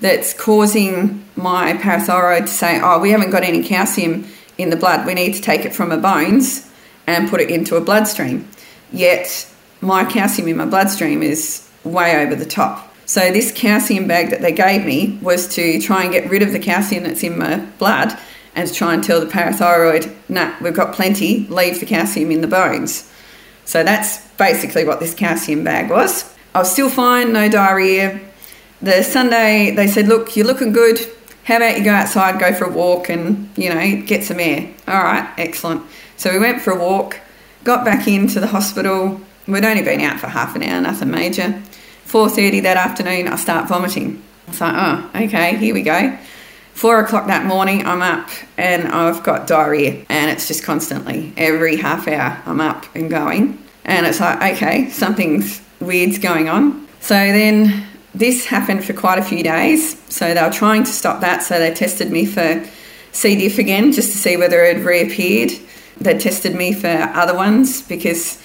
[0.00, 4.26] that's causing my parathyroid to say, oh, we haven't got any calcium
[4.58, 5.06] in the blood.
[5.06, 6.70] We need to take it from my bones
[7.06, 8.48] and put it into a bloodstream.
[8.92, 9.48] Yet
[9.82, 12.88] my calcium in my bloodstream is way over the top.
[13.04, 16.52] So this calcium bag that they gave me was to try and get rid of
[16.52, 18.16] the calcium that's in my blood
[18.54, 22.40] and to try and tell the parathyroid, nah, we've got plenty, leave the calcium in
[22.40, 23.12] the bones.
[23.64, 26.32] So that's basically what this calcium bag was.
[26.54, 28.20] I was still fine, no diarrhea.
[28.80, 30.98] The Sunday they said, look, you're looking good.
[31.44, 34.72] How about you go outside, go for a walk and, you know, get some air?
[34.86, 35.82] All right, excellent.
[36.16, 37.18] So we went for a walk,
[37.64, 39.20] got back into the hospital.
[39.46, 41.60] We'd only been out for half an hour, nothing major.
[42.06, 44.22] 4.30 that afternoon, I start vomiting.
[44.46, 46.16] I was like, oh, okay, here we go.
[46.74, 51.76] Four o'clock that morning, I'm up and I've got diarrhea, and it's just constantly every
[51.76, 53.58] half hour I'm up and going.
[53.84, 56.88] And it's like, okay, something's weird's going on.
[57.00, 60.00] So then this happened for quite a few days.
[60.10, 61.42] So they were trying to stop that.
[61.42, 62.64] So they tested me for
[63.12, 63.36] C.
[63.36, 65.52] diff again just to see whether it reappeared.
[66.00, 68.41] They tested me for other ones because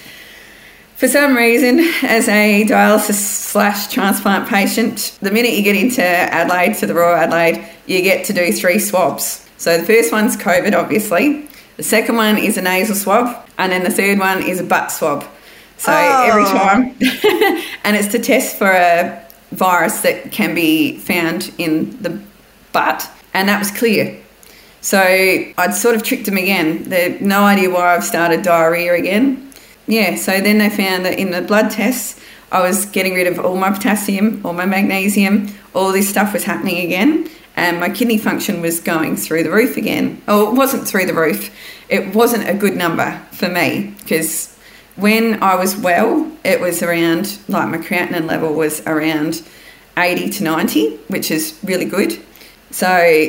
[0.97, 6.73] for some reason, as a dialysis slash transplant patient, the minute you get into Adelaide,
[6.79, 9.47] to the Royal Adelaide, you get to do three swabs.
[9.57, 11.47] So the first one's COVID, obviously.
[11.77, 14.91] The second one is a nasal swab, and then the third one is a butt
[14.91, 15.23] swab.
[15.77, 16.51] So every oh.
[16.51, 16.81] time,
[17.83, 22.19] and it's to test for a virus that can be found in the
[22.73, 24.19] butt, and that was clear.
[24.81, 26.85] So I'd sort of tricked them again.
[26.89, 29.46] They've no idea why I've started diarrhea again.
[29.87, 32.19] Yeah, so then they found that in the blood tests,
[32.51, 36.43] I was getting rid of all my potassium, all my magnesium, all this stuff was
[36.43, 40.21] happening again, and my kidney function was going through the roof again.
[40.27, 41.53] Oh, it wasn't through the roof.
[41.89, 44.55] It wasn't a good number for me because
[44.95, 49.41] when I was well, it was around like my creatinine level was around
[49.97, 52.19] 80 to 90, which is really good.
[52.71, 52.87] So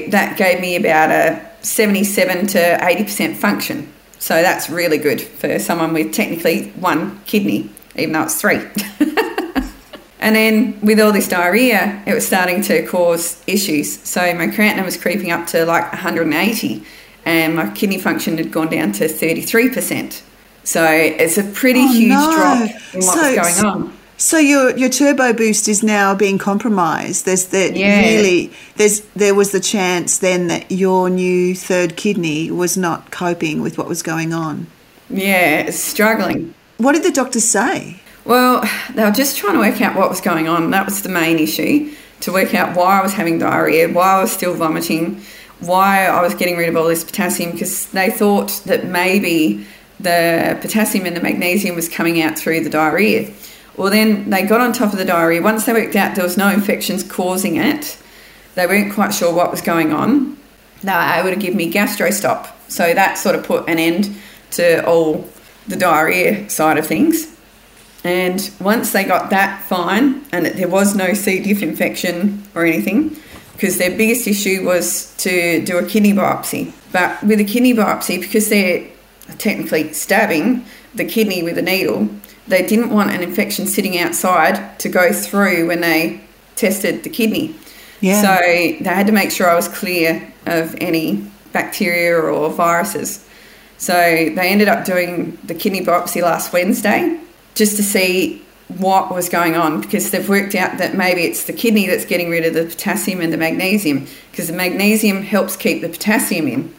[0.08, 3.92] that gave me about a 77 to 80% function.
[4.18, 8.56] So that's really good for someone with technically one kidney, even though it's three.
[10.20, 14.00] and then with all this diarrhea, it was starting to cause issues.
[14.00, 16.82] So my creatinine was creeping up to like 180,
[17.24, 20.22] and my kidney function had gone down to 33%.
[20.64, 22.32] So it's a pretty Oh, huge no.
[22.34, 22.60] drop
[22.94, 23.97] in what's So- going on.
[24.20, 27.24] So your your turbo boost is now being compromised.
[27.24, 28.00] There's that Yeah.
[28.00, 33.62] really there's there was the chance then that your new third kidney was not coping
[33.62, 34.66] with what was going on.
[35.08, 36.52] Yeah, struggling.
[36.78, 38.00] What did the doctors say?
[38.24, 40.72] Well, they were just trying to work out what was going on.
[40.72, 44.20] That was the main issue to work out why I was having diarrhea, why I
[44.20, 45.22] was still vomiting,
[45.60, 49.64] why I was getting rid of all this potassium because they thought that maybe
[50.00, 53.30] the potassium and the magnesium was coming out through the diarrhea.
[53.78, 55.40] Well, then they got on top of the diarrhea.
[55.40, 57.96] Once they worked out there was no infections causing it,
[58.56, 60.36] they weren't quite sure what was going on.
[60.82, 62.56] They were able to give me Gastro-Stop.
[62.68, 64.14] So that sort of put an end
[64.52, 65.28] to all
[65.68, 67.36] the diarrhea side of things.
[68.02, 71.40] And once they got that fine and that there was no C.
[71.40, 73.16] diff infection or anything,
[73.52, 76.72] because their biggest issue was to do a kidney biopsy.
[76.90, 78.88] But with a kidney biopsy, because they're
[79.38, 80.64] technically stabbing
[80.94, 82.08] the kidney with a needle,
[82.48, 86.20] they didn't want an infection sitting outside to go through when they
[86.56, 87.54] tested the kidney.
[88.00, 88.22] Yeah.
[88.22, 93.24] So they had to make sure I was clear of any bacteria or viruses.
[93.78, 97.20] So they ended up doing the kidney biopsy last Wednesday
[97.54, 101.52] just to see what was going on because they've worked out that maybe it's the
[101.52, 105.80] kidney that's getting rid of the potassium and the magnesium because the magnesium helps keep
[105.80, 106.74] the potassium in.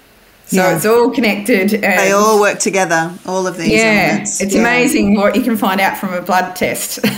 [0.49, 0.75] So Yeah.
[0.75, 1.73] it's all connected.
[1.75, 4.41] And They all work together, all of these yeah, elements.
[4.41, 4.61] it's Yeah.
[4.61, 6.99] amazing what you can find out from a blood test.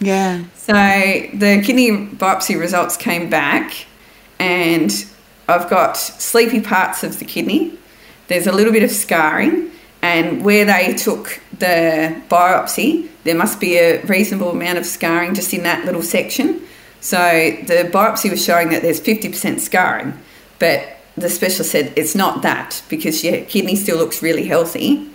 [0.00, 0.40] Yeah.
[0.56, 3.72] So the kidney biopsy results came back,
[4.38, 4.92] and
[5.48, 7.72] I've got sleepy parts of the kidney.
[8.28, 9.70] There's a little bit of scarring,
[10.02, 15.54] and where they took the biopsy, there must be a reasonable amount of scarring just
[15.54, 16.60] in that little section.
[17.00, 17.16] So
[17.66, 20.12] the biopsy was showing that there's 50% scarring,
[20.58, 20.80] but
[21.16, 25.10] the specialist said it's not that because your kidney still looks really healthy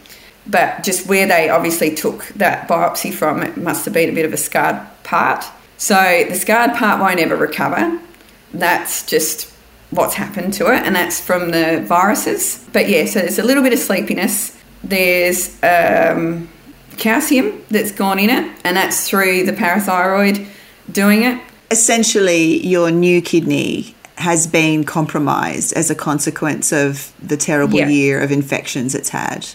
[0.50, 4.26] but just where they obviously took that biopsy from, it must have been a bit
[4.26, 5.46] of a scarred part.
[5.78, 8.00] So the scarred part won't ever recover.
[8.54, 9.54] That's just
[9.92, 12.66] what's happened to it, and that's from the viruses.
[12.74, 14.58] But yeah, so there's a little bit of sleepiness.
[14.84, 16.50] There's um,
[16.98, 20.48] calcium that's gone in it, and that's through the parathyroid
[20.92, 21.40] doing it.
[21.70, 27.88] Essentially, your new kidney has been compromised as a consequence of the terrible Yeah.
[27.88, 29.46] year of infections it's had.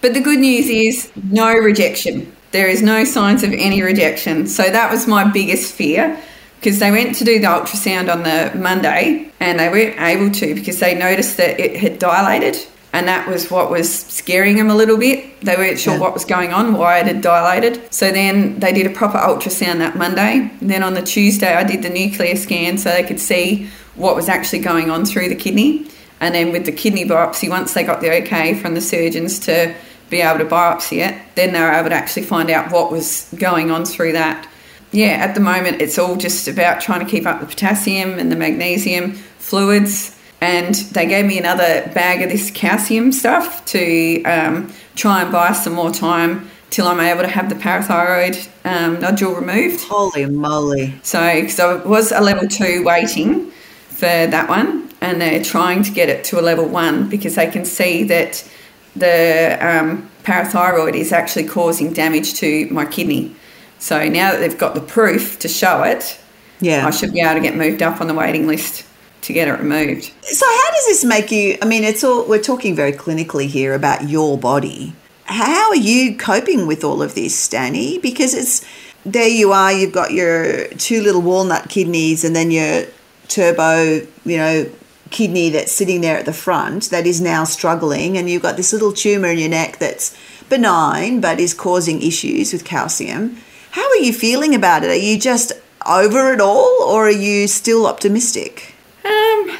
[0.00, 2.26] But the good news is no rejection.
[2.52, 4.46] There is no signs of any rejection.
[4.46, 6.16] So that was my biggest fear
[6.60, 10.54] because they went to do the ultrasound on the Monday and they weren't able to
[10.54, 12.58] because they noticed that it had dilated
[12.92, 15.40] and that was what was scaring them a little bit.
[15.42, 16.00] They weren't sure Yeah.
[16.00, 17.80] what was going on, why it had dilated.
[17.90, 20.50] So then they did a proper ultrasound that Monday.
[20.60, 23.68] And then on the Tuesday, I did the nuclear scan so they could see
[23.98, 25.86] what was actually going on through the kidney.
[26.20, 29.74] And then with the kidney biopsy, once they got the okay from the surgeons to
[30.10, 33.32] be able to biopsy it, then they were able to actually find out what was
[33.38, 34.48] going on through that.
[34.90, 38.32] Yeah, at the moment, it's all just about trying to keep up the potassium and
[38.32, 40.16] the magnesium fluids.
[40.40, 45.52] And they gave me another bag of this calcium stuff to um, try and buy
[45.52, 49.84] some more time till I'm able to have the parathyroid um, nodule removed.
[49.84, 50.94] Holy moly.
[51.02, 53.52] So, because I was a level two waiting
[53.98, 57.50] for that one, and they're trying to get it to a level one because they
[57.50, 58.48] can see that
[58.94, 63.34] the um, parathyroid is actually causing damage to my kidney.
[63.80, 66.18] So now that they've got the proof to show it,
[66.60, 66.86] Yeah.
[66.86, 68.84] I should be able to get moved up on the waiting list
[69.22, 70.12] to get it removed.
[70.22, 73.74] So how does this make you I mean it's all we're talking very clinically here
[73.74, 74.92] about your body.
[75.24, 78.00] How are you coping with all of this, Danni?
[78.00, 78.64] Because it's
[79.04, 82.84] there you are, you've got your two little walnut kidneys and then your
[83.28, 84.70] turbo, you know,
[85.10, 88.72] kidney that's sitting there at the front that is now struggling and you've got this
[88.72, 90.16] little tumor in your neck that's
[90.48, 93.38] benign but is causing issues with calcium.
[93.70, 94.90] How are you feeling about it?
[94.90, 95.52] Are you just
[95.86, 98.74] over it all or are you still optimistic?
[99.04, 99.58] Um,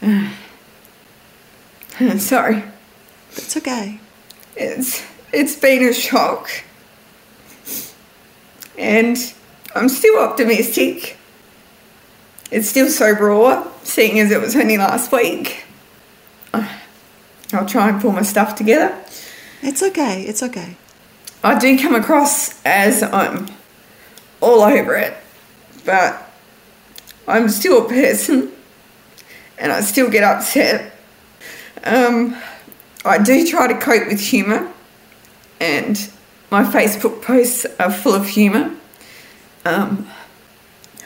[2.18, 2.64] sorry.
[3.32, 4.00] It's okay.
[4.56, 6.48] It's it's been a shock.
[8.78, 9.16] and
[9.74, 11.18] I'm still optimistic.
[12.50, 15.64] It's still so raw, seeing as it was only last week.
[17.52, 18.96] I'll try and pull my stuff together.
[19.62, 20.22] It's okay.
[20.22, 20.76] It's okay.
[21.42, 23.48] I do come across as I'm
[24.40, 25.14] all over it,
[25.84, 26.30] but
[27.26, 28.52] I'm still a person
[29.58, 30.92] and I still get upset.
[31.84, 32.36] Um,
[33.04, 34.72] I do try to cope with humour,
[35.60, 36.10] and
[36.50, 38.74] my Facebook posts are full of humour.
[39.64, 40.08] Um,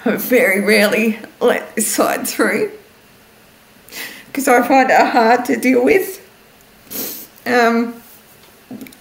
[0.16, 2.72] very rarely let this side through
[4.26, 6.24] because I find it hard to deal with.
[7.46, 8.00] Um,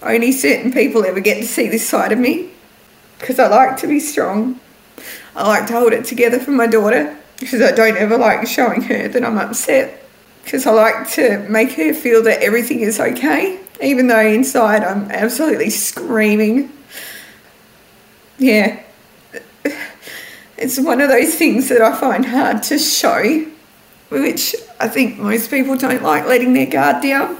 [0.02, 2.50] only certain people ever get to see this side of me
[3.18, 4.58] because I like to be strong.
[5.36, 8.82] I like to hold it together for my daughter because I don't ever like showing
[8.82, 10.02] her that I'm upset
[10.44, 15.10] because I like to make her feel that everything is okay, even though inside I'm
[15.10, 16.72] absolutely screaming.
[18.38, 18.82] Yeah.
[20.58, 23.46] It's one of those things that I find hard to show,
[24.08, 27.36] which I think most people don't like letting their guard down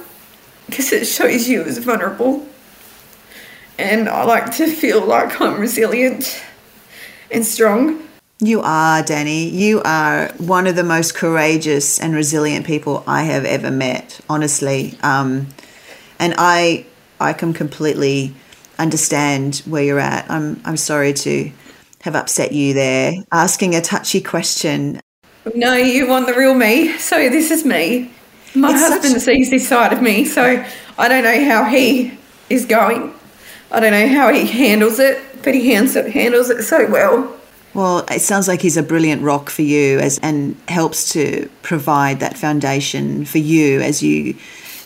[0.67, 2.47] because it shows you as vulnerable.
[3.77, 6.41] And I like to feel like I'm resilient
[7.31, 8.09] and strong.
[8.39, 9.51] You are, Danni.
[9.51, 14.97] You are one of the most courageous and resilient people I have ever met, honestly.
[15.03, 15.49] Um,
[16.21, 16.87] and I,
[17.19, 18.35] I can completely
[18.79, 20.31] understand where you're at.
[20.31, 21.51] I'm, I'm sorry to
[22.09, 24.99] have upset you there, asking a touchy question.
[25.55, 28.11] No, you want the real me, so this is me.
[28.55, 30.65] My It's husband such- sees this side of me, so
[30.99, 32.13] I don't know how he
[32.49, 33.13] is going.
[33.71, 37.31] I don't know how he handles it, but he handles it so well.
[37.75, 42.21] Well, it sounds like he's a brilliant rock for you as and helps to provide
[42.21, 44.35] that foundation for you as you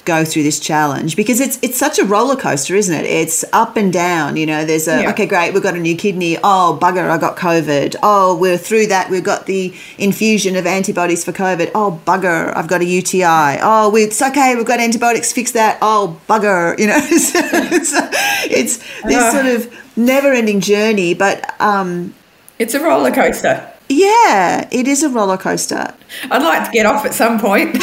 [0.04, 3.04] go through this challenge because it's it's such a roller coaster, isn't it?
[3.06, 4.36] It's up and down.
[4.36, 5.10] You know, there's a Yeah.
[5.10, 6.36] okay, great, we've got a new kidney.
[6.42, 7.96] Oh bugger, I got COVID.
[8.02, 9.10] Oh, we're through that.
[9.10, 11.70] We've got the infusion of antibodies for COVID.
[11.74, 13.58] Oh bugger, I've got a UTI.
[13.62, 15.32] Oh, we, it's okay, we've got antibiotics.
[15.32, 15.78] Fix that.
[15.82, 21.14] Oh bugger, you know, it's, this sort of never-ending journey.
[21.14, 22.14] But um,
[22.58, 23.68] It's a roller coaster.
[23.88, 25.94] yeah, it is a roller coaster.
[26.30, 27.76] I'd like to get off at some point.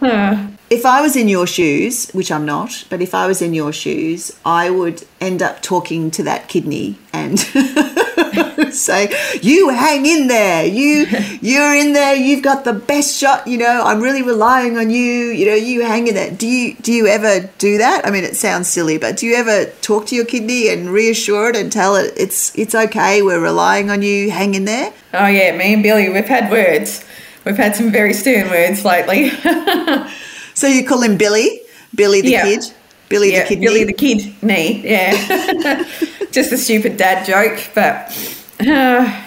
[0.70, 3.72] If I was in your shoes, which I'm not, but if I was in your
[3.72, 7.40] shoes, I would end up talking to that kidney and
[8.72, 9.10] say,
[9.42, 10.64] "You hang in there.
[10.64, 11.06] You
[11.40, 12.14] you're in there.
[12.14, 13.48] You've got the best shot.
[13.48, 15.30] You know, I'm really relying on you.
[15.30, 18.06] You know, you hang in there." Do you do you ever do that?
[18.06, 21.50] I mean, it sounds silly, but do you ever talk to your kidney and reassure
[21.50, 23.22] it and tell it it's it's okay.
[23.22, 24.30] We're relying on you.
[24.30, 24.92] Hang in there.
[25.14, 27.04] oh, yeah, me and Billy, we've had words.
[27.44, 29.30] We've had some very stern words lately.
[30.52, 31.60] So you call him Billy,
[31.94, 32.42] Billy the Yeah.
[32.42, 32.64] kid,
[33.08, 33.66] Billy yeah, the kidney.
[33.66, 35.84] Billy the kid knee, yeah.
[36.32, 38.12] Just a stupid dad joke, but
[38.60, 39.22] uh,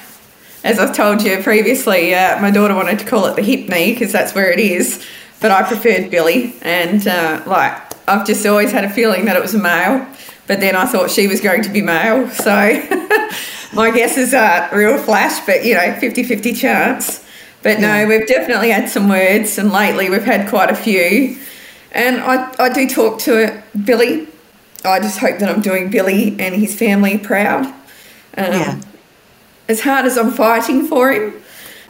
[0.63, 3.93] as I've told you previously, uh, my daughter wanted to call it the hip knee
[3.93, 5.03] because that's where it is,
[5.39, 9.41] but I preferred Billy, and uh, like I've just always had a feeling that it
[9.41, 10.05] was a male,
[10.45, 12.51] but then I thought she was going to be male, so
[13.73, 17.22] my guess is a real flash, but you know, 50-50 chance.
[17.63, 21.37] But no, we've definitely had some words, and lately we've had quite a few.
[21.93, 24.27] And I, I do talk to Billy.
[24.83, 27.65] I just hope that I'm doing Billy and his family proud.
[27.65, 27.73] Um,
[28.35, 28.81] Yeah.
[29.69, 31.33] As hard as I'm fighting for him,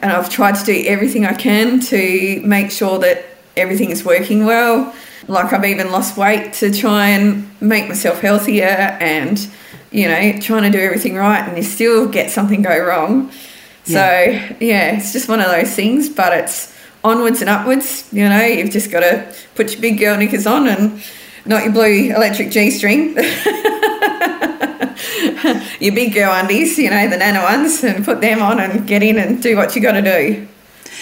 [0.04, 3.26] and I've tried to do everything I can to make sure that
[3.58, 4.94] everything is working well.
[5.28, 9.40] Like I've even lost weight to try and make myself healthier and,
[9.92, 13.32] you know, trying to do everything right and you still get something go wrong.
[13.86, 13.96] So,
[14.62, 16.74] yeah, it's just one of those things, but it's
[17.04, 18.08] onwards and upwards.
[18.14, 21.02] You know, you've just got to put your big girl knickers on and
[21.46, 23.16] not your blue electric G string.
[25.80, 29.04] your big girl undies, you know, the nano ones, and put them on and get
[29.04, 30.48] in and do what you got to do.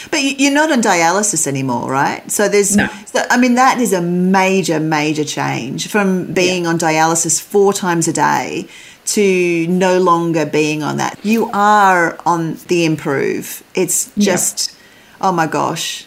[0.09, 2.29] But you- you're not on dialysis anymore, right?
[2.31, 2.87] So there's, No.
[3.05, 8.07] so, I mean, that is a major, major change from being on dialysis four times
[8.07, 8.67] a day
[9.13, 11.19] to no longer being on that.
[11.23, 13.63] You are on the improve.
[13.75, 14.75] It's just,
[15.19, 16.05] oh my gosh.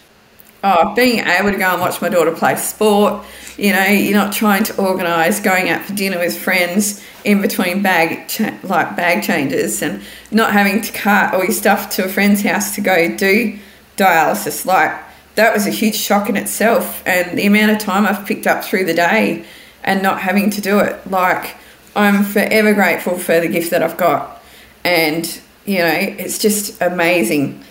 [0.62, 3.22] Oh, being able to go and watch my daughter play sport,
[3.58, 7.82] you know, you're not trying to organise going out for dinner with friends in between
[7.82, 12.08] bag cha- like bag changes and not having to cart all your stuff to a
[12.08, 13.58] friend's house to go do
[13.96, 14.64] dialysis.
[14.64, 14.98] Like
[15.34, 18.64] that was a huge shock in itself, and the amount of time I've picked up
[18.64, 19.44] through the day
[19.82, 21.10] and not having to do it.
[21.10, 21.56] Like
[21.96, 24.42] I'm forever grateful for the gift that I've got,
[24.84, 27.62] and you know, it's just amazing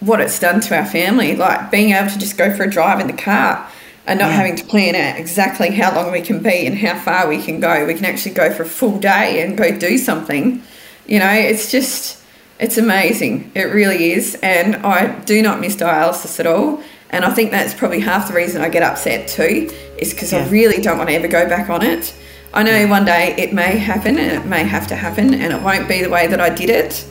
[0.00, 1.36] what it's done to our family.
[1.36, 3.68] Like being able to just go for a drive in the car
[4.06, 4.36] and not Yeah.
[4.36, 7.60] having to plan out exactly how long we can be and how far we can
[7.60, 7.84] go.
[7.84, 10.62] We can actually go for a full day and go do something.
[11.06, 12.18] You know, it's just,
[12.58, 13.52] it's amazing.
[13.54, 14.36] It really is.
[14.42, 16.82] And I do not miss dialysis at all.
[17.10, 19.68] And I think that's probably half the reason I get upset too,
[19.98, 22.14] is because I really don't want to ever go back on it.
[22.52, 25.62] I know one day it may happen and it may have to happen and it
[25.62, 27.06] won't be the way that I did it.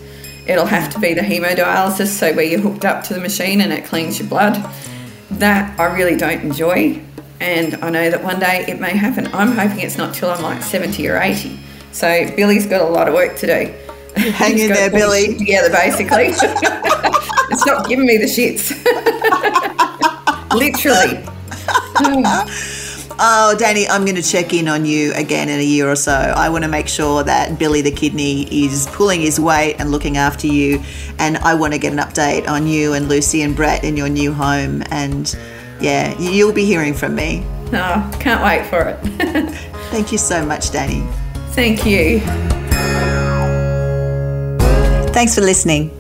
[0.48, 3.72] It'll have to be the hemodialysis, so where you're hooked up to the machine and
[3.72, 4.58] it cleans your blood.
[5.32, 7.02] That I really don't enjoy.
[7.40, 9.28] And I know that one day it may happen.
[9.28, 11.58] I'm hoping it's not till I'm like 70 or 80.
[11.92, 13.74] So Billy's got a lot of work to do.
[14.20, 15.38] Hang in there, to put his Billy.
[15.38, 16.28] Together, basically.
[17.52, 18.76] it's not giving me the shits.
[20.54, 21.24] Literally.
[23.22, 26.14] Oh, Danni, I'm going to check in on you again in a year or so.
[26.14, 30.16] I want to make sure that Billy the kidney is pulling his weight and looking
[30.16, 30.82] after you.
[31.18, 34.08] And I want to get an update on you and Lucy and Brett in your
[34.08, 34.84] new home.
[34.90, 35.38] And
[35.82, 37.44] yeah, you'll be hearing from me.
[37.74, 39.00] Oh, can't wait for it.
[39.92, 41.06] Thank you so much, Danni.
[41.52, 42.22] Thank you.
[45.12, 45.92] Thanks for listening.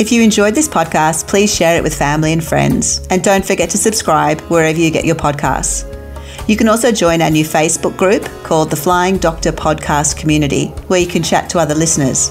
[0.00, 3.06] If you enjoyed this podcast, please share it with family and friends.
[3.08, 5.95] And don't forget to subscribe wherever you get your podcasts.
[6.46, 11.00] You can also join our new Facebook group called the Flying Doctor Podcast Community, where
[11.00, 12.30] you can chat to other listeners.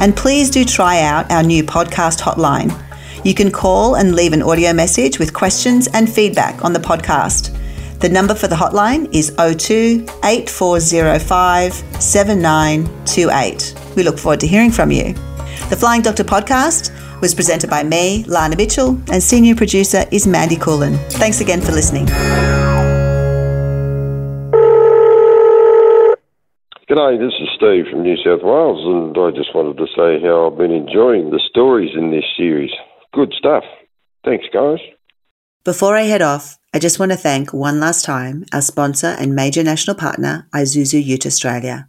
[0.00, 2.76] And please do try out our new podcast hotline.
[3.24, 7.56] You can call and leave an audio message with questions and feedback on the podcast.
[8.00, 13.74] The number for the hotline is 02 8405 7928.
[13.94, 15.14] We look forward to hearing from you.
[15.70, 16.90] The Flying Doctor podcast
[17.20, 20.98] was presented by me, Lana Mitchell, and senior producer is Mandy Coolin.
[21.12, 22.08] Thanks again for listening.
[26.86, 30.50] G'day, this is Steve from New South Wales, and I just wanted to say how
[30.50, 32.72] I've been enjoying the stories in this series.
[33.14, 33.64] Good stuff.
[34.22, 34.80] Thanks, guys.
[35.64, 39.34] Before I head off, I just want to thank one last time our sponsor and
[39.34, 41.88] major national partner, Isuzu Ute Australia.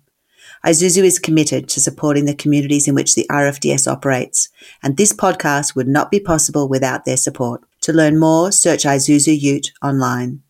[0.65, 4.47] Isuzu is committed to supporting the communities in which the RFDS operates,
[4.81, 7.65] and this podcast would not be possible without their support.
[7.81, 10.41] To learn more, search Isuzu Ute online.